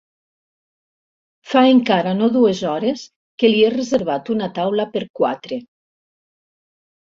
[1.51, 3.05] Fa encara no dues hores
[3.43, 5.63] que l'hi he reservat una taula per quatre.